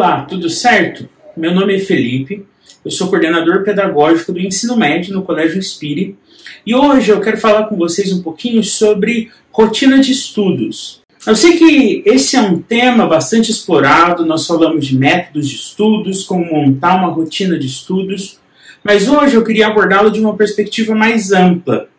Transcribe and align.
Olá, 0.00 0.22
tudo 0.22 0.48
certo? 0.48 1.06
Meu 1.36 1.54
nome 1.54 1.76
é 1.76 1.78
Felipe, 1.78 2.46
eu 2.82 2.90
sou 2.90 3.08
coordenador 3.08 3.64
pedagógico 3.64 4.32
do 4.32 4.40
ensino 4.40 4.74
médio 4.74 5.12
no 5.12 5.20
Colégio 5.20 5.58
Inspire 5.58 6.16
e 6.64 6.74
hoje 6.74 7.10
eu 7.10 7.20
quero 7.20 7.36
falar 7.36 7.64
com 7.64 7.76
vocês 7.76 8.10
um 8.10 8.22
pouquinho 8.22 8.64
sobre 8.64 9.30
rotina 9.52 9.98
de 9.98 10.10
estudos. 10.10 11.02
Eu 11.26 11.36
sei 11.36 11.58
que 11.58 12.02
esse 12.06 12.34
é 12.34 12.40
um 12.40 12.62
tema 12.62 13.06
bastante 13.06 13.50
explorado, 13.50 14.24
nós 14.24 14.46
falamos 14.46 14.86
de 14.86 14.96
métodos 14.96 15.46
de 15.46 15.56
estudos, 15.56 16.24
como 16.24 16.46
montar 16.46 16.96
uma 16.96 17.12
rotina 17.12 17.58
de 17.58 17.66
estudos, 17.66 18.38
mas 18.82 19.06
hoje 19.06 19.34
eu 19.34 19.44
queria 19.44 19.66
abordá-lo 19.66 20.10
de 20.10 20.18
uma 20.18 20.34
perspectiva 20.34 20.94
mais 20.94 21.30
ampla. 21.30 21.90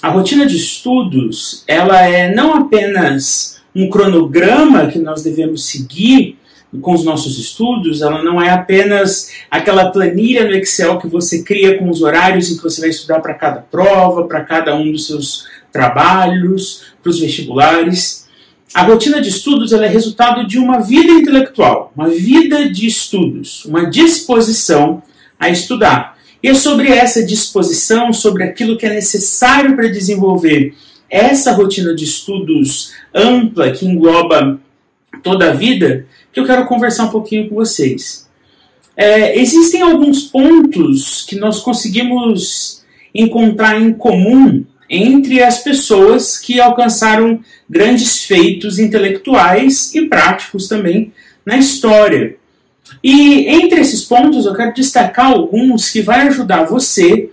A 0.00 0.08
rotina 0.10 0.46
de 0.46 0.54
estudos, 0.54 1.64
ela 1.66 2.06
é 2.06 2.32
não 2.32 2.54
apenas 2.54 3.60
um 3.74 3.90
cronograma 3.90 4.86
que 4.86 5.00
nós 5.00 5.24
devemos 5.24 5.66
seguir 5.66 6.37
com 6.82 6.92
os 6.92 7.04
nossos 7.04 7.38
estudos, 7.38 8.02
ela 8.02 8.22
não 8.22 8.42
é 8.42 8.50
apenas 8.50 9.32
aquela 9.50 9.90
planilha 9.90 10.44
no 10.44 10.54
Excel 10.54 10.98
que 10.98 11.06
você 11.06 11.42
cria 11.42 11.78
com 11.78 11.88
os 11.88 12.02
horários 12.02 12.50
em 12.50 12.56
que 12.56 12.62
você 12.62 12.80
vai 12.80 12.90
estudar 12.90 13.20
para 13.20 13.34
cada 13.34 13.60
prova, 13.60 14.26
para 14.26 14.44
cada 14.44 14.74
um 14.74 14.92
dos 14.92 15.06
seus 15.06 15.46
trabalhos, 15.72 16.92
para 17.02 17.10
os 17.10 17.20
vestibulares. 17.20 18.28
A 18.74 18.82
rotina 18.82 19.20
de 19.20 19.30
estudos 19.30 19.72
é 19.72 19.86
resultado 19.86 20.46
de 20.46 20.58
uma 20.58 20.80
vida 20.80 21.10
intelectual, 21.10 21.90
uma 21.96 22.08
vida 22.08 22.68
de 22.68 22.86
estudos, 22.86 23.64
uma 23.64 23.88
disposição 23.88 25.02
a 25.40 25.48
estudar. 25.48 26.18
E 26.42 26.48
é 26.48 26.54
sobre 26.54 26.92
essa 26.92 27.24
disposição, 27.24 28.12
sobre 28.12 28.44
aquilo 28.44 28.76
que 28.76 28.84
é 28.84 28.90
necessário 28.90 29.74
para 29.74 29.88
desenvolver 29.88 30.74
essa 31.10 31.52
rotina 31.52 31.94
de 31.94 32.04
estudos 32.04 32.92
ampla 33.14 33.70
que 33.70 33.86
engloba 33.86 34.60
toda 35.22 35.50
a 35.50 35.54
vida, 35.54 36.06
que 36.38 36.42
eu 36.42 36.46
quero 36.46 36.66
conversar 36.66 37.06
um 37.06 37.10
pouquinho 37.10 37.48
com 37.48 37.56
vocês. 37.56 38.28
É, 38.96 39.38
existem 39.38 39.82
alguns 39.82 40.22
pontos 40.22 41.24
que 41.28 41.36
nós 41.36 41.60
conseguimos 41.60 42.84
encontrar 43.12 43.80
em 43.80 43.92
comum 43.92 44.64
entre 44.88 45.42
as 45.42 45.58
pessoas 45.58 46.38
que 46.38 46.60
alcançaram 46.60 47.40
grandes 47.68 48.24
feitos 48.24 48.78
intelectuais 48.78 49.94
e 49.94 50.06
práticos 50.06 50.68
também 50.68 51.12
na 51.44 51.58
história. 51.58 52.36
E 53.02 53.48
entre 53.48 53.80
esses 53.80 54.04
pontos 54.04 54.46
eu 54.46 54.54
quero 54.54 54.72
destacar 54.72 55.26
alguns 55.26 55.90
que 55.90 56.00
vai 56.00 56.28
ajudar 56.28 56.64
você 56.64 57.30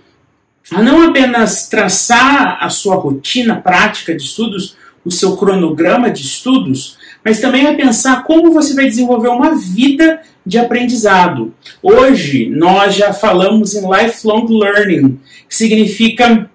a 0.72 0.82
não 0.82 1.08
apenas 1.08 1.68
traçar 1.68 2.58
a 2.60 2.68
sua 2.68 2.96
rotina 2.96 3.56
prática 3.56 4.14
de 4.14 4.24
estudos, 4.24 4.76
o 5.04 5.10
seu 5.12 5.36
cronograma 5.36 6.10
de 6.10 6.22
estudos, 6.22 6.98
mas 7.26 7.40
também 7.40 7.66
a 7.66 7.74
pensar 7.74 8.22
como 8.22 8.52
você 8.52 8.72
vai 8.72 8.84
desenvolver 8.84 9.26
uma 9.26 9.56
vida 9.56 10.20
de 10.46 10.58
aprendizado. 10.58 11.52
Hoje 11.82 12.48
nós 12.48 12.94
já 12.94 13.12
falamos 13.12 13.74
em 13.74 13.80
lifelong 13.80 14.46
learning, 14.48 15.18
que 15.48 15.56
significa 15.56 16.48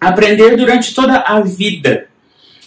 aprender 0.00 0.56
durante 0.56 0.92
toda 0.96 1.18
a 1.18 1.40
vida. 1.42 2.08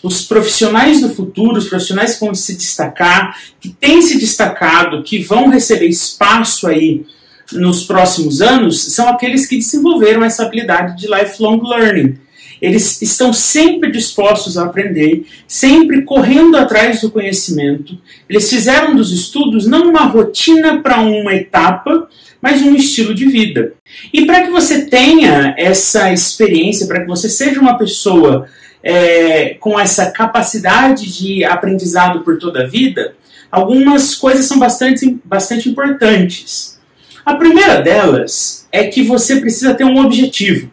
Os 0.02 0.22
profissionais 0.22 1.02
do 1.02 1.10
futuro, 1.10 1.58
os 1.58 1.68
profissionais 1.68 2.14
que 2.14 2.22
vão 2.22 2.34
se 2.34 2.56
destacar, 2.56 3.38
que 3.60 3.68
têm 3.68 4.02
se 4.02 4.18
destacado, 4.18 5.04
que 5.04 5.22
vão 5.22 5.50
receber 5.50 5.88
espaço 5.88 6.66
aí 6.66 7.06
nos 7.52 7.84
próximos 7.84 8.42
anos, 8.42 8.82
são 8.94 9.10
aqueles 9.10 9.46
que 9.46 9.58
desenvolveram 9.58 10.24
essa 10.24 10.46
habilidade 10.46 10.96
de 10.96 11.14
lifelong 11.14 11.62
learning. 11.62 12.18
Eles 12.62 13.02
estão 13.02 13.32
sempre 13.32 13.92
dispostos 13.92 14.58
a 14.58 14.66
aprender, 14.66 15.26
sempre 15.48 16.02
correndo 16.02 16.58
atrás 16.58 17.02
do 17.02 17.12
conhecimento. 17.12 17.98
Eles 18.30 18.50
fizeram 18.50 18.96
dos 18.96 19.12
estudos 19.12 19.66
não 19.66 19.90
uma 19.90 20.06
rotina 20.06 20.82
para 20.82 21.02
uma 21.02 21.34
etapa, 21.34 22.08
mas 22.42 22.62
um 22.62 22.76
estilo 22.76 23.14
de 23.14 23.26
vida. 23.26 23.74
E 24.14 24.26
para 24.26 24.44
que 24.44 24.52
você 24.52 24.86
tenha 24.86 25.54
essa 25.58 26.12
experiência, 26.12 26.88
para 26.88 27.02
que 27.02 27.08
você 27.08 27.30
seja 27.30 27.60
uma 27.60 27.78
pessoa 27.78 28.48
é, 28.84 29.56
com 29.56 29.80
essa 29.80 30.12
capacidade 30.12 31.12
de 31.12 31.44
aprendizado 31.44 32.22
por 32.22 32.38
toda 32.38 32.64
a 32.64 32.68
vida, 32.68 33.16
algumas 33.52 34.16
coisas 34.16 34.46
são 34.46 34.60
bastante, 34.60 35.20
bastante 35.24 35.70
importantes. 35.70 36.80
A 37.26 37.36
primeira 37.36 37.82
delas 37.82 38.68
é 38.72 38.86
que 38.86 39.04
você 39.04 39.40
precisa 39.40 39.74
ter 39.74 39.84
um 39.84 40.04
objetivo. 40.04 40.72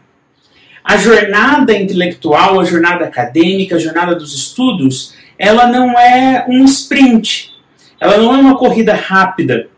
A 0.86 0.96
jornada 0.96 1.76
intelectual, 1.76 2.60
a 2.60 2.64
jornada 2.64 3.04
acadêmica, 3.04 3.74
a 3.74 3.80
jornada 3.80 4.14
dos 4.14 4.32
estudos, 4.32 5.14
ela 5.36 5.66
não 5.66 5.98
é 5.98 6.46
um 6.48 6.64
sprint, 6.64 7.52
ela 8.00 8.18
não 8.18 8.32
é 8.32 8.38
uma 8.38 8.56
corrida 8.56 8.94
rápida, 8.94 9.68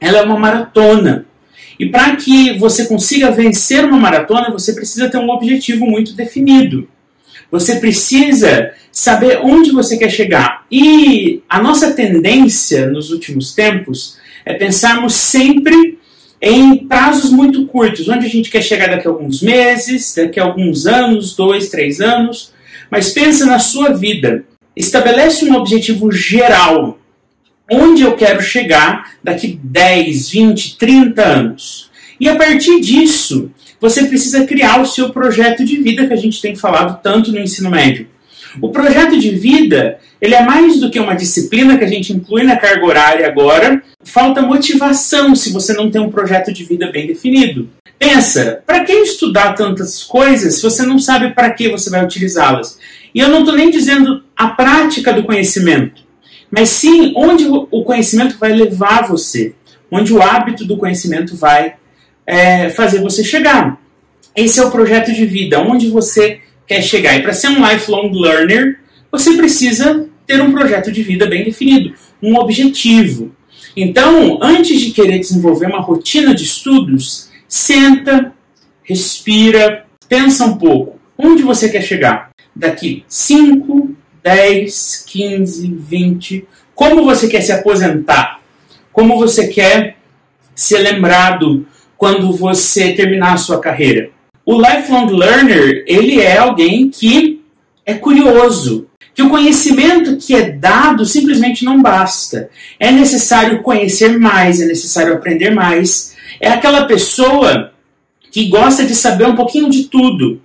ela 0.00 0.18
é 0.18 0.22
uma 0.22 0.38
maratona. 0.38 1.26
E 1.76 1.86
para 1.86 2.14
que 2.14 2.56
você 2.56 2.86
consiga 2.86 3.32
vencer 3.32 3.84
uma 3.84 3.98
maratona, 3.98 4.48
você 4.48 4.72
precisa 4.72 5.10
ter 5.10 5.18
um 5.18 5.28
objetivo 5.28 5.84
muito 5.86 6.12
definido. 6.12 6.88
Você 7.50 7.80
precisa 7.80 8.70
saber 8.92 9.40
onde 9.42 9.72
você 9.72 9.96
quer 9.96 10.10
chegar. 10.10 10.64
E 10.70 11.42
a 11.48 11.60
nossa 11.60 11.92
tendência 11.92 12.86
nos 12.86 13.10
últimos 13.10 13.52
tempos 13.52 14.18
é 14.44 14.54
pensarmos 14.54 15.14
sempre 15.14 15.98
em 16.40 16.86
prazos 16.86 17.30
muito 17.30 17.66
curtos, 17.66 18.08
onde 18.08 18.26
a 18.26 18.28
gente 18.28 18.50
quer 18.50 18.62
chegar 18.62 18.88
daqui 18.88 19.06
a 19.06 19.10
alguns 19.10 19.42
meses, 19.42 20.14
daqui 20.14 20.38
a 20.38 20.44
alguns 20.44 20.86
anos, 20.86 21.34
dois, 21.34 21.68
três 21.68 22.00
anos, 22.00 22.52
mas 22.90 23.10
pensa 23.10 23.46
na 23.46 23.58
sua 23.58 23.92
vida. 23.92 24.44
Estabelece 24.76 25.44
um 25.44 25.54
objetivo 25.54 26.10
geral. 26.12 26.98
Onde 27.70 28.02
eu 28.02 28.14
quero 28.14 28.42
chegar 28.42 29.12
daqui 29.22 29.58
10, 29.62 30.30
20, 30.30 30.76
30 30.76 31.22
anos. 31.22 31.90
E 32.20 32.28
a 32.28 32.36
partir 32.36 32.80
disso, 32.80 33.50
você 33.80 34.04
precisa 34.04 34.46
criar 34.46 34.80
o 34.80 34.86
seu 34.86 35.10
projeto 35.10 35.64
de 35.64 35.78
vida 35.78 36.06
que 36.06 36.12
a 36.12 36.16
gente 36.16 36.40
tem 36.40 36.54
falado 36.54 37.00
tanto 37.02 37.32
no 37.32 37.40
ensino 37.40 37.70
médio. 37.70 38.06
O 38.60 38.70
projeto 38.70 39.18
de 39.18 39.30
vida, 39.30 39.98
ele 40.20 40.34
é 40.34 40.42
mais 40.42 40.78
do 40.80 40.90
que 40.90 40.98
uma 40.98 41.14
disciplina 41.14 41.76
que 41.76 41.84
a 41.84 41.88
gente 41.88 42.12
inclui 42.12 42.44
na 42.44 42.56
carga 42.56 42.84
horária 42.84 43.26
agora. 43.26 43.82
Falta 44.02 44.42
motivação 44.42 45.34
se 45.34 45.52
você 45.52 45.72
não 45.72 45.90
tem 45.90 46.00
um 46.00 46.10
projeto 46.10 46.52
de 46.52 46.64
vida 46.64 46.90
bem 46.90 47.06
definido. 47.06 47.68
Pensa, 47.98 48.62
para 48.66 48.84
que 48.84 48.92
estudar 48.92 49.54
tantas 49.54 50.02
coisas 50.02 50.56
se 50.56 50.62
você 50.62 50.84
não 50.84 50.98
sabe 50.98 51.30
para 51.30 51.50
que 51.50 51.68
você 51.68 51.90
vai 51.90 52.04
utilizá-las? 52.04 52.78
E 53.14 53.20
eu 53.20 53.28
não 53.28 53.40
estou 53.40 53.54
nem 53.54 53.70
dizendo 53.70 54.22
a 54.36 54.48
prática 54.48 55.12
do 55.12 55.22
conhecimento, 55.22 56.02
mas 56.50 56.68
sim 56.68 57.12
onde 57.16 57.46
o 57.46 57.84
conhecimento 57.84 58.36
vai 58.38 58.52
levar 58.52 59.06
você, 59.06 59.54
onde 59.90 60.12
o 60.12 60.20
hábito 60.20 60.64
do 60.64 60.76
conhecimento 60.76 61.36
vai 61.36 61.74
é, 62.26 62.70
fazer 62.70 63.00
você 63.00 63.22
chegar. 63.22 63.80
Esse 64.34 64.58
é 64.58 64.64
o 64.64 64.70
projeto 64.70 65.12
de 65.12 65.24
vida, 65.24 65.60
onde 65.60 65.88
você 65.88 66.40
quer 66.66 66.82
chegar. 66.82 67.16
E 67.16 67.22
para 67.22 67.32
ser 67.32 67.48
um 67.48 67.66
lifelong 67.66 68.10
learner, 68.12 68.80
você 69.10 69.36
precisa 69.36 70.08
ter 70.26 70.40
um 70.40 70.52
projeto 70.52 70.90
de 70.90 71.02
vida 71.02 71.26
bem 71.26 71.44
definido, 71.44 71.94
um 72.22 72.36
objetivo. 72.36 73.34
Então, 73.76 74.38
antes 74.42 74.80
de 74.80 74.92
querer 74.92 75.18
desenvolver 75.18 75.66
uma 75.66 75.80
rotina 75.80 76.34
de 76.34 76.44
estudos, 76.44 77.28
senta, 77.48 78.32
respira, 78.82 79.84
pensa 80.08 80.44
um 80.44 80.56
pouco. 80.56 80.98
Onde 81.18 81.42
você 81.42 81.68
quer 81.68 81.82
chegar? 81.82 82.30
Daqui 82.54 83.04
5, 83.08 83.94
10, 84.22 85.04
15, 85.06 85.74
20. 85.78 86.48
Como 86.74 87.04
você 87.04 87.28
quer 87.28 87.40
se 87.40 87.52
aposentar? 87.52 88.40
Como 88.92 89.18
você 89.18 89.48
quer 89.48 89.96
ser 90.54 90.78
lembrado 90.78 91.66
quando 91.96 92.32
você 92.32 92.92
terminar 92.92 93.34
a 93.34 93.38
sua 93.38 93.60
carreira? 93.60 94.10
O 94.46 94.58
lifelong 94.58 95.06
learner, 95.10 95.84
ele 95.86 96.20
é 96.20 96.36
alguém 96.36 96.90
que 96.90 97.40
é 97.86 97.94
curioso, 97.94 98.88
que 99.14 99.22
o 99.22 99.30
conhecimento 99.30 100.16
que 100.16 100.34
é 100.34 100.50
dado 100.50 101.06
simplesmente 101.06 101.64
não 101.64 101.80
basta. 101.80 102.50
É 102.78 102.90
necessário 102.90 103.62
conhecer 103.62 104.18
mais, 104.18 104.60
é 104.60 104.66
necessário 104.66 105.14
aprender 105.14 105.50
mais. 105.50 106.14
É 106.40 106.48
aquela 106.48 106.84
pessoa 106.84 107.72
que 108.30 108.48
gosta 108.48 108.84
de 108.84 108.94
saber 108.94 109.26
um 109.26 109.36
pouquinho 109.36 109.70
de 109.70 109.84
tudo, 109.84 110.40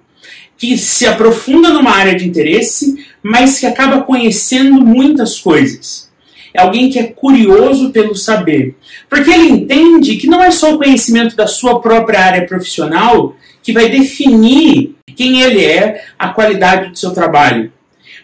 que 0.57 0.77
se 0.77 1.07
aprofunda 1.07 1.69
numa 1.69 1.91
área 1.91 2.15
de 2.15 2.27
interesse, 2.27 3.03
mas 3.23 3.59
que 3.59 3.65
acaba 3.65 4.01
conhecendo 4.01 4.73
muitas 4.73 5.39
coisas. 5.39 6.08
É 6.53 6.61
alguém 6.61 6.89
que 6.89 6.99
é 6.99 7.03
curioso 7.03 7.91
pelo 7.91 8.15
saber, 8.15 8.75
porque 9.09 9.29
ele 9.29 9.49
entende 9.49 10.17
que 10.17 10.27
não 10.27 10.43
é 10.43 10.51
só 10.51 10.73
o 10.73 10.77
conhecimento 10.77 11.35
da 11.35 11.47
sua 11.47 11.79
própria 11.79 12.19
área 12.19 12.45
profissional 12.45 13.35
que 13.61 13.71
vai 13.71 13.89
definir 13.89 14.95
quem 15.15 15.41
ele 15.41 15.63
é, 15.63 16.05
a 16.17 16.29
qualidade 16.29 16.89
do 16.89 16.97
seu 16.97 17.11
trabalho. 17.11 17.71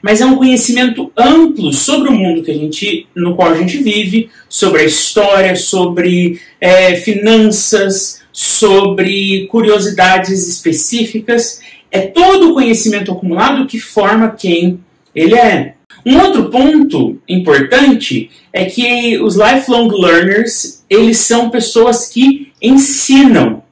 Mas 0.02 0.22
é 0.22 0.26
um 0.26 0.36
conhecimento 0.36 1.12
amplo 1.18 1.74
sobre 1.74 2.10
o 2.10 2.14
mundo 2.14 2.44
que 2.44 2.52
a 2.52 2.54
gente, 2.54 3.08
no 3.16 3.36
qual 3.36 3.52
a 3.52 3.58
gente 3.58 3.78
vive, 3.78 4.30
sobre 4.48 4.82
a 4.82 4.86
história, 4.86 5.56
sobre 5.56 6.40
é, 6.62 6.96
finanças, 6.96 8.22
sobre 8.32 9.48
curiosidades 9.48 10.48
específicas. 10.48 11.60
É 11.92 12.02
todo 12.02 12.52
o 12.52 12.54
conhecimento 12.54 13.12
acumulado 13.12 13.66
que 13.66 13.80
forma 13.80 14.32
quem 14.32 14.80
ele 15.14 15.36
é. 15.36 15.75
Um 16.06 16.20
outro 16.20 16.50
ponto 16.52 17.20
importante 17.28 18.30
é 18.54 18.66
que 18.66 19.20
os 19.20 19.36
lifelong 19.36 19.90
learners, 19.90 20.84
eles 20.90 21.18
são 21.18 21.50
pessoas 21.50 22.08
que 22.08 22.52
ensinam. 22.62 23.64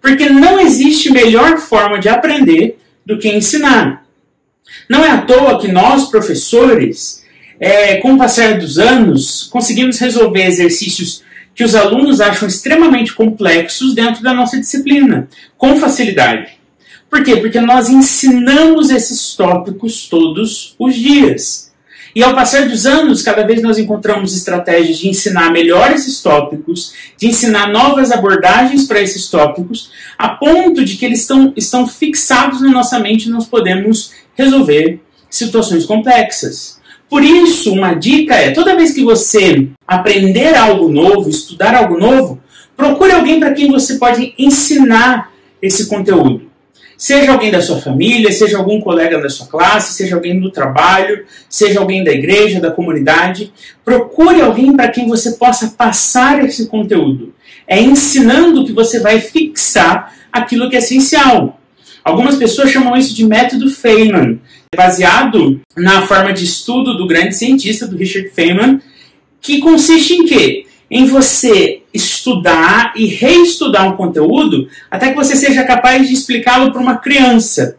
Porque 0.00 0.28
não 0.28 0.58
existe 0.58 1.12
melhor 1.12 1.58
forma 1.58 1.98
de 1.98 2.08
aprender 2.08 2.78
do 3.04 3.18
que 3.18 3.28
ensinar. 3.28 4.06
Não 4.88 5.04
é 5.04 5.10
à 5.10 5.18
toa 5.22 5.60
que 5.60 5.70
nós, 5.70 6.08
professores, 6.08 7.22
é, 7.60 7.96
com 7.96 8.14
o 8.14 8.18
passar 8.18 8.58
dos 8.58 8.78
anos, 8.78 9.44
conseguimos 9.44 9.98
resolver 9.98 10.46
exercícios 10.46 11.22
que 11.54 11.62
os 11.62 11.74
alunos 11.74 12.20
acham 12.20 12.48
extremamente 12.48 13.12
complexos 13.12 13.94
dentro 13.94 14.22
da 14.22 14.32
nossa 14.32 14.58
disciplina, 14.58 15.28
com 15.58 15.76
facilidade. 15.76 16.52
Por 17.10 17.22
quê? 17.22 17.36
Porque 17.36 17.60
nós 17.60 17.90
ensinamos 17.90 18.88
esses 18.90 19.34
tópicos 19.34 20.08
todos 20.08 20.74
os 20.78 20.94
dias. 20.94 21.71
E 22.14 22.22
ao 22.22 22.34
passar 22.34 22.68
dos 22.68 22.84
anos, 22.84 23.22
cada 23.22 23.46
vez 23.46 23.62
nós 23.62 23.78
encontramos 23.78 24.36
estratégias 24.36 24.98
de 24.98 25.08
ensinar 25.08 25.50
melhor 25.50 25.90
esses 25.92 26.20
tópicos, 26.20 26.92
de 27.16 27.26
ensinar 27.26 27.72
novas 27.72 28.12
abordagens 28.12 28.84
para 28.84 29.00
esses 29.00 29.28
tópicos, 29.28 29.90
a 30.18 30.28
ponto 30.28 30.84
de 30.84 30.96
que 30.96 31.06
eles 31.06 31.20
estão, 31.20 31.52
estão 31.56 31.86
fixados 31.86 32.60
na 32.60 32.70
nossa 32.70 32.98
mente 32.98 33.26
e 33.26 33.30
nós 33.30 33.46
podemos 33.46 34.12
resolver 34.34 35.00
situações 35.30 35.86
complexas. 35.86 36.80
Por 37.08 37.24
isso, 37.24 37.72
uma 37.72 37.94
dica 37.94 38.34
é: 38.34 38.50
toda 38.50 38.76
vez 38.76 38.92
que 38.92 39.02
você 39.02 39.68
aprender 39.86 40.54
algo 40.54 40.90
novo, 40.90 41.30
estudar 41.30 41.74
algo 41.74 41.98
novo, 41.98 42.42
procure 42.76 43.12
alguém 43.12 43.40
para 43.40 43.52
quem 43.52 43.70
você 43.70 43.96
pode 43.96 44.34
ensinar 44.38 45.32
esse 45.60 45.86
conteúdo. 45.86 46.51
Seja 47.02 47.32
alguém 47.32 47.50
da 47.50 47.60
sua 47.60 47.80
família, 47.80 48.30
seja 48.30 48.58
algum 48.58 48.80
colega 48.80 49.20
da 49.20 49.28
sua 49.28 49.48
classe, 49.48 49.92
seja 49.92 50.14
alguém 50.14 50.38
do 50.38 50.52
trabalho, 50.52 51.24
seja 51.48 51.80
alguém 51.80 52.04
da 52.04 52.12
igreja, 52.12 52.60
da 52.60 52.70
comunidade. 52.70 53.52
Procure 53.84 54.40
alguém 54.40 54.76
para 54.76 54.86
quem 54.86 55.08
você 55.08 55.32
possa 55.32 55.74
passar 55.76 56.44
esse 56.44 56.68
conteúdo. 56.68 57.34
É 57.66 57.80
ensinando 57.80 58.64
que 58.64 58.72
você 58.72 59.00
vai 59.00 59.20
fixar 59.20 60.14
aquilo 60.30 60.70
que 60.70 60.76
é 60.76 60.78
essencial. 60.78 61.60
Algumas 62.04 62.36
pessoas 62.36 62.70
chamam 62.70 62.96
isso 62.96 63.16
de 63.16 63.26
método 63.26 63.68
Feynman, 63.68 64.40
baseado 64.72 65.60
na 65.76 66.06
forma 66.06 66.32
de 66.32 66.44
estudo 66.44 66.96
do 66.96 67.08
grande 67.08 67.34
cientista, 67.34 67.84
do 67.84 67.96
Richard 67.96 68.30
Feynman, 68.30 68.80
que 69.40 69.58
consiste 69.58 70.14
em 70.14 70.24
quê? 70.24 70.66
Em 70.88 71.06
você 71.06 71.71
estudar 71.92 72.92
e 72.96 73.06
reestudar 73.06 73.86
um 73.86 73.96
conteúdo 73.96 74.68
até 74.90 75.10
que 75.10 75.16
você 75.16 75.36
seja 75.36 75.64
capaz 75.64 76.06
de 76.06 76.14
explicá-lo 76.14 76.72
para 76.72 76.80
uma 76.80 76.96
criança. 76.98 77.76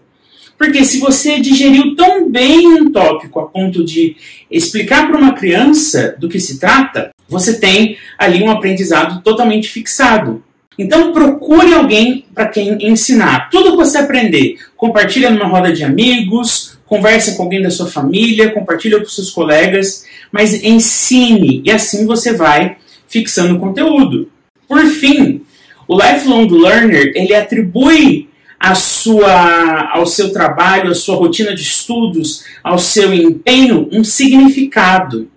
Porque 0.58 0.86
se 0.86 1.00
você 1.00 1.40
digeriu 1.40 1.96
tão 1.96 2.30
bem 2.30 2.68
um 2.68 2.92
tópico 2.92 3.40
a 3.40 3.48
ponto 3.48 3.84
de 3.84 4.16
explicar 4.50 5.08
para 5.08 5.18
uma 5.18 5.34
criança 5.34 6.16
do 6.20 6.30
que 6.30 6.40
se 6.40 6.60
trata, 6.60 7.10
você 7.28 7.60
tem 7.60 7.98
ali 8.18 8.44
um 8.44 8.52
aprendizado 8.52 9.22
totalmente 9.24 9.68
fixado. 9.68 10.44
Então 10.78 11.12
procure 11.12 11.74
alguém 11.74 12.26
para 12.34 12.48
quem 12.48 12.78
ensinar. 12.82 13.50
Tudo 13.50 13.72
que 13.72 13.78
você 13.78 13.98
aprender, 13.98 14.58
compartilha 14.76 15.30
numa 15.30 15.48
roda 15.48 15.72
de 15.72 15.84
amigos, 15.84 16.78
conversa 16.86 17.34
com 17.34 17.44
alguém 17.44 17.62
da 17.62 17.70
sua 17.70 17.88
família, 17.88 18.52
compartilha 18.52 19.00
com 19.00 19.06
seus 19.06 19.32
colegas, 19.32 20.06
mas 20.32 20.54
ensine 20.64 21.62
e 21.66 21.72
assim 21.72 22.06
você 22.06 22.34
vai 22.34 22.78
fixando 23.14 23.60
conteúdo. 23.60 24.28
Por 24.68 24.84
fim, 24.88 25.44
o 25.88 25.96
lifelong 25.96 26.48
learner 26.48 27.12
ele 27.16 27.36
atribui 27.36 28.28
a 28.60 28.74
sua, 28.74 29.92
ao 29.92 30.08
seu 30.08 30.32
trabalho, 30.32 30.90
à 30.90 30.96
sua 30.96 31.16
rotina 31.16 31.54
de 31.54 31.62
estudos, 31.62 32.44
ao 32.64 32.80
seu 32.80 33.14
empenho 33.14 33.88
um 33.92 34.04
significado. 34.04 35.30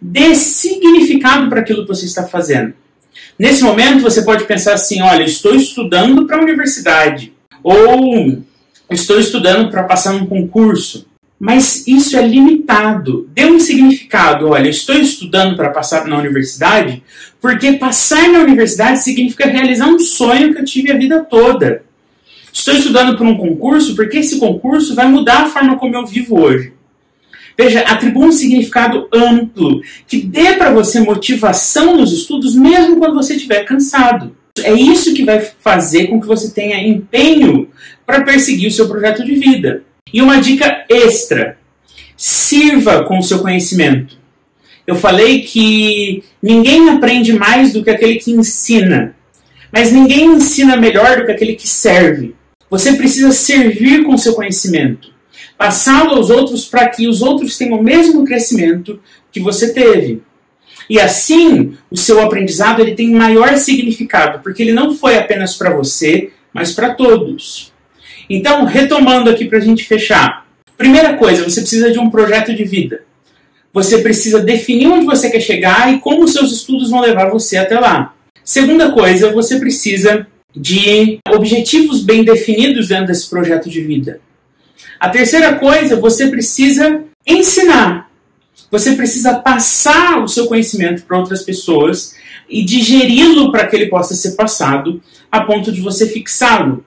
Dê 0.00 0.34
significado 0.34 1.50
para 1.50 1.60
aquilo 1.60 1.82
que 1.82 1.88
você 1.88 2.06
está 2.06 2.26
fazendo. 2.26 2.72
Nesse 3.38 3.62
momento 3.62 4.00
você 4.00 4.22
pode 4.22 4.44
pensar 4.44 4.74
assim: 4.74 5.02
olha, 5.02 5.24
estou 5.24 5.54
estudando 5.54 6.24
para 6.26 6.38
a 6.38 6.42
universidade, 6.42 7.32
ou 7.62 8.42
estou 8.90 9.18
estudando 9.18 9.70
para 9.70 9.82
passar 9.82 10.12
num 10.12 10.24
concurso. 10.24 11.07
Mas 11.38 11.86
isso 11.86 12.16
é 12.16 12.26
limitado. 12.26 13.28
Dê 13.32 13.46
um 13.46 13.60
significado. 13.60 14.48
Olha, 14.48 14.68
estou 14.68 14.96
estudando 14.96 15.56
para 15.56 15.70
passar 15.70 16.06
na 16.06 16.18
universidade, 16.18 17.02
porque 17.40 17.72
passar 17.74 18.28
na 18.28 18.40
universidade 18.40 19.04
significa 19.04 19.46
realizar 19.46 19.86
um 19.86 19.98
sonho 19.98 20.52
que 20.52 20.60
eu 20.60 20.64
tive 20.64 20.90
a 20.90 20.96
vida 20.96 21.24
toda. 21.24 21.84
Estou 22.52 22.74
estudando 22.74 23.16
para 23.16 23.26
um 23.26 23.36
concurso 23.36 23.94
porque 23.94 24.18
esse 24.18 24.38
concurso 24.38 24.94
vai 24.94 25.06
mudar 25.06 25.42
a 25.42 25.46
forma 25.46 25.76
como 25.76 25.94
eu 25.94 26.04
vivo 26.04 26.40
hoje. 26.40 26.72
Veja, 27.56 27.80
atribua 27.80 28.26
um 28.26 28.32
significado 28.32 29.08
amplo, 29.12 29.80
que 30.06 30.22
dê 30.22 30.54
para 30.54 30.72
você 30.72 31.00
motivação 31.00 31.96
nos 31.96 32.12
estudos, 32.12 32.54
mesmo 32.54 32.98
quando 32.98 33.14
você 33.14 33.34
estiver 33.34 33.64
cansado. 33.64 34.36
É 34.62 34.72
isso 34.72 35.14
que 35.14 35.24
vai 35.24 35.40
fazer 35.60 36.06
com 36.06 36.20
que 36.20 36.26
você 36.26 36.50
tenha 36.50 36.86
empenho 36.86 37.68
para 38.06 38.22
perseguir 38.22 38.68
o 38.68 38.72
seu 38.72 38.88
projeto 38.88 39.24
de 39.24 39.34
vida. 39.34 39.82
E 40.12 40.22
uma 40.22 40.40
dica 40.40 40.84
extra: 40.88 41.58
sirva 42.16 43.04
com 43.04 43.18
o 43.18 43.22
seu 43.22 43.40
conhecimento. 43.40 44.16
Eu 44.86 44.96
falei 44.96 45.42
que 45.42 46.24
ninguém 46.42 46.88
aprende 46.88 47.32
mais 47.32 47.72
do 47.72 47.84
que 47.84 47.90
aquele 47.90 48.16
que 48.16 48.32
ensina, 48.32 49.14
mas 49.70 49.92
ninguém 49.92 50.24
ensina 50.24 50.76
melhor 50.76 51.18
do 51.18 51.26
que 51.26 51.32
aquele 51.32 51.54
que 51.54 51.68
serve. 51.68 52.34
Você 52.70 52.94
precisa 52.94 53.30
servir 53.30 54.04
com 54.04 54.14
o 54.14 54.18
seu 54.18 54.34
conhecimento, 54.34 55.12
passá-lo 55.58 56.12
aos 56.12 56.30
outros 56.30 56.64
para 56.64 56.88
que 56.88 57.06
os 57.06 57.20
outros 57.20 57.56
tenham 57.58 57.78
o 57.78 57.82
mesmo 57.82 58.24
crescimento 58.24 59.00
que 59.30 59.40
você 59.40 59.72
teve. 59.72 60.22
E 60.88 60.98
assim, 60.98 61.76
o 61.90 61.96
seu 61.96 62.22
aprendizado 62.22 62.80
ele 62.80 62.94
tem 62.94 63.12
maior 63.12 63.56
significado, 63.58 64.40
porque 64.42 64.62
ele 64.62 64.72
não 64.72 64.94
foi 64.94 65.16
apenas 65.18 65.54
para 65.54 65.74
você, 65.74 66.30
mas 66.52 66.72
para 66.72 66.94
todos. 66.94 67.72
Então, 68.28 68.64
retomando 68.64 69.30
aqui 69.30 69.46
para 69.46 69.58
a 69.58 69.62
gente 69.62 69.84
fechar. 69.84 70.46
Primeira 70.76 71.14
coisa, 71.16 71.44
você 71.44 71.60
precisa 71.60 71.90
de 71.90 71.98
um 71.98 72.10
projeto 72.10 72.54
de 72.54 72.64
vida. 72.64 73.02
Você 73.72 73.98
precisa 73.98 74.40
definir 74.40 74.88
onde 74.88 75.06
você 75.06 75.30
quer 75.30 75.40
chegar 75.40 75.92
e 75.92 75.98
como 75.98 76.24
os 76.24 76.32
seus 76.32 76.52
estudos 76.52 76.90
vão 76.90 77.00
levar 77.00 77.30
você 77.30 77.56
até 77.56 77.78
lá. 77.78 78.14
Segunda 78.44 78.92
coisa, 78.92 79.32
você 79.32 79.58
precisa 79.58 80.26
de 80.54 81.18
objetivos 81.28 82.02
bem 82.02 82.24
definidos 82.24 82.88
dentro 82.88 83.06
desse 83.06 83.28
projeto 83.28 83.68
de 83.68 83.80
vida. 83.80 84.20
A 84.98 85.08
terceira 85.08 85.56
coisa, 85.56 85.96
você 85.96 86.28
precisa 86.28 87.04
ensinar. 87.26 88.10
Você 88.70 88.92
precisa 88.92 89.34
passar 89.34 90.22
o 90.22 90.28
seu 90.28 90.46
conhecimento 90.46 91.02
para 91.02 91.18
outras 91.18 91.42
pessoas 91.42 92.14
e 92.48 92.64
digeri-lo 92.64 93.50
para 93.50 93.66
que 93.66 93.76
ele 93.76 93.86
possa 93.86 94.14
ser 94.14 94.32
passado 94.32 95.02
a 95.30 95.42
ponto 95.42 95.70
de 95.70 95.80
você 95.80 96.06
fixá-lo. 96.06 96.84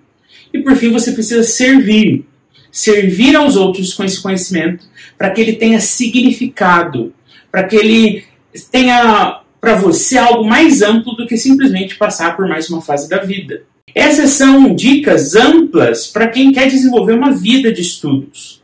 E 0.53 0.60
por 0.60 0.75
fim, 0.75 0.91
você 0.91 1.12
precisa 1.12 1.43
servir. 1.43 2.25
Servir 2.72 3.36
aos 3.36 3.55
outros 3.55 3.93
com 3.93 4.03
esse 4.03 4.22
conhecimento 4.22 4.86
para 5.17 5.29
que 5.29 5.41
ele 5.41 5.53
tenha 5.53 5.79
significado, 5.79 7.13
para 7.51 7.63
que 7.63 7.75
ele 7.75 8.24
tenha 8.72 9.41
para 9.60 9.75
você 9.75 10.17
algo 10.17 10.43
mais 10.43 10.81
amplo 10.81 11.15
do 11.15 11.27
que 11.27 11.38
simplesmente 11.38 11.96
passar 11.96 12.36
por 12.36 12.48
mais 12.48 12.70
uma 12.70 12.81
fase 12.81 13.08
da 13.08 13.17
vida. 13.17 13.63
Essas 13.93 14.31
são 14.31 14.74
dicas 14.74 15.36
amplas 15.36 16.08
para 16.08 16.27
quem 16.27 16.51
quer 16.51 16.67
desenvolver 16.67 17.13
uma 17.13 17.31
vida 17.31 17.72
de 17.72 17.81
estudos. 17.81 18.62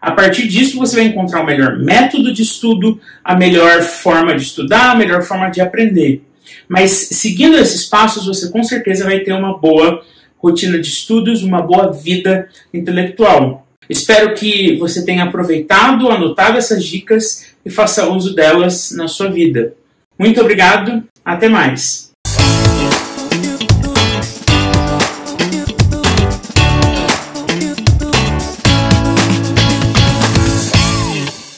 A 0.00 0.10
partir 0.10 0.48
disso, 0.48 0.76
você 0.76 0.96
vai 0.96 1.04
encontrar 1.04 1.42
o 1.42 1.46
melhor 1.46 1.78
método 1.78 2.32
de 2.32 2.42
estudo, 2.42 3.00
a 3.22 3.36
melhor 3.36 3.82
forma 3.82 4.34
de 4.34 4.42
estudar, 4.42 4.90
a 4.90 4.94
melhor 4.96 5.22
forma 5.22 5.48
de 5.48 5.60
aprender. 5.60 6.24
Mas 6.68 6.90
seguindo 6.90 7.56
esses 7.56 7.84
passos, 7.84 8.26
você 8.26 8.50
com 8.50 8.64
certeza 8.64 9.04
vai 9.04 9.20
ter 9.20 9.32
uma 9.32 9.56
boa 9.56 10.02
rotina 10.42 10.78
de 10.78 10.88
estudos, 10.88 11.42
uma 11.42 11.62
boa 11.62 11.92
vida 11.92 12.48
intelectual. 12.74 13.66
Espero 13.88 14.34
que 14.34 14.76
você 14.76 15.04
tenha 15.04 15.24
aproveitado, 15.24 16.08
anotado 16.10 16.58
essas 16.58 16.84
dicas 16.84 17.52
e 17.64 17.70
faça 17.70 18.10
uso 18.10 18.34
delas 18.34 18.92
na 18.92 19.06
sua 19.08 19.30
vida. 19.30 19.74
Muito 20.18 20.40
obrigado, 20.40 21.04
até 21.24 21.48
mais! 21.48 22.11